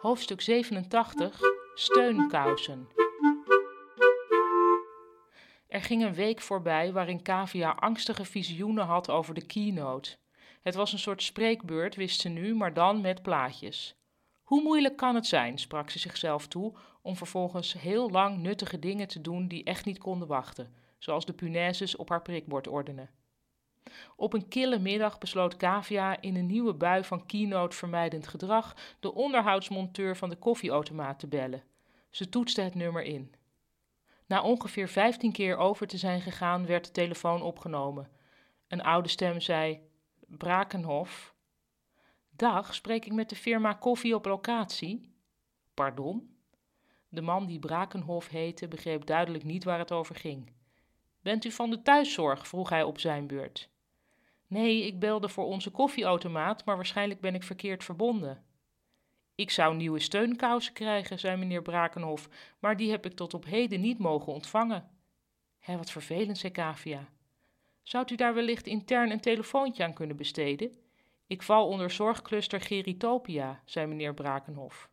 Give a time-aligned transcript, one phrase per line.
[0.00, 1.40] Hoofdstuk 87
[1.74, 2.88] Steunkousen.
[5.68, 10.16] Er ging een week voorbij waarin Kavia angstige visioenen had over de keynote.
[10.62, 13.94] Het was een soort spreekbeurt, wist ze nu, maar dan met plaatjes.
[14.42, 19.08] Hoe moeilijk kan het zijn, sprak ze zichzelf toe, om vervolgens heel lang nuttige dingen
[19.08, 23.19] te doen die echt niet konden wachten, zoals de punaises op haar prikbord ordenen.
[24.16, 29.14] Op een kille middag besloot Kavia in een nieuwe bui van keynote vermijdend gedrag de
[29.14, 31.62] onderhoudsmonteur van de koffieautomaat te bellen.
[32.10, 33.34] Ze toetste het nummer in.
[34.26, 38.10] Na ongeveer vijftien keer over te zijn gegaan, werd de telefoon opgenomen.
[38.68, 39.80] Een oude stem zei:
[40.26, 41.34] Brakenhof.
[42.30, 45.14] Dag, spreek ik met de firma Koffie op locatie?
[45.74, 46.36] Pardon?
[47.08, 50.52] De man die Brakenhof heette begreep duidelijk niet waar het over ging.
[51.22, 52.48] Bent u van de thuiszorg?
[52.48, 53.68] vroeg hij op zijn beurt.
[54.46, 58.44] Nee, ik belde voor onze koffieautomaat, maar waarschijnlijk ben ik verkeerd verbonden.
[59.34, 63.80] Ik zou nieuwe steunkousen krijgen, zei meneer Brakenhof, maar die heb ik tot op heden
[63.80, 64.90] niet mogen ontvangen.
[65.58, 67.08] Hé, wat vervelend, zei Kavia.
[67.82, 70.76] Zou u daar wellicht intern een telefoontje aan kunnen besteden?
[71.26, 74.90] Ik val onder zorgcluster Geritopia, zei meneer Brakenhof.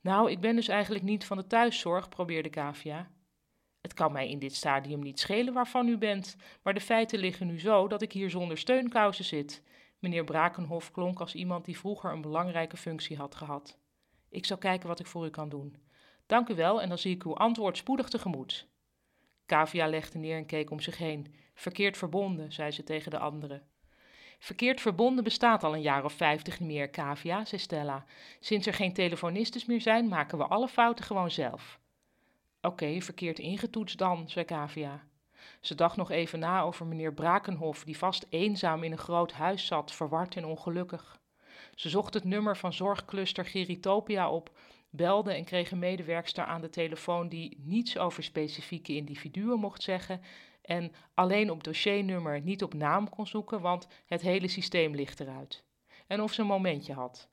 [0.00, 3.10] Nou, ik ben dus eigenlijk niet van de thuiszorg, probeerde Kavia.
[3.92, 7.46] Het kan mij in dit stadium niet schelen waarvan u bent, maar de feiten liggen
[7.46, 9.62] nu zo dat ik hier zonder steunkousen zit.
[9.98, 13.78] Meneer Brakenhof klonk als iemand die vroeger een belangrijke functie had gehad.
[14.28, 15.76] Ik zal kijken wat ik voor u kan doen.
[16.26, 18.68] Dank u wel en dan zie ik uw antwoord spoedig tegemoet.
[19.46, 21.34] Kavia legde neer en keek om zich heen.
[21.54, 23.62] Verkeerd verbonden, zei ze tegen de anderen.
[24.38, 28.04] Verkeerd verbonden bestaat al een jaar of vijftig niet meer, Kavia, zei Stella.
[28.40, 31.80] Sinds er geen telefonistes meer zijn, maken we alle fouten gewoon zelf.
[32.62, 35.04] Oké, verkeerd ingetoetst dan, zei Kavia.
[35.60, 39.66] Ze dacht nog even na over meneer Brakenhof, die vast eenzaam in een groot huis
[39.66, 41.20] zat, verward en ongelukkig.
[41.74, 44.58] Ze zocht het nummer van zorgcluster Geritopia op,
[44.90, 50.20] belde en kreeg een medewerkster aan de telefoon die niets over specifieke individuen mocht zeggen
[50.62, 55.64] en alleen op dossiernummer, niet op naam kon zoeken, want het hele systeem ligt eruit.
[56.06, 57.28] En of ze een momentje had.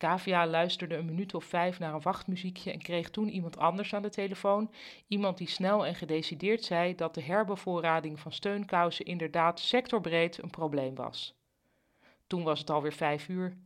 [0.00, 4.02] Kavia luisterde een minuut of vijf naar een wachtmuziekje en kreeg toen iemand anders aan
[4.02, 4.72] de telefoon.
[5.06, 10.94] Iemand die snel en gedecideerd zei dat de herbevoorrading van steunkousen inderdaad sectorbreed een probleem
[10.94, 11.34] was.
[12.26, 13.56] Toen was het alweer vijf uur.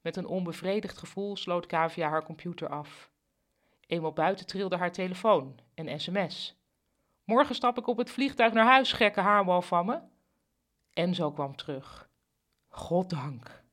[0.00, 3.10] Met een onbevredigd gevoel sloot Kavia haar computer af.
[3.86, 6.56] Eenmaal buiten trilde haar telefoon, en sms.
[7.24, 10.00] Morgen stap ik op het vliegtuig naar huis, gekke haarbal van me.
[10.92, 12.08] En zo kwam terug.
[12.68, 13.66] Goddank.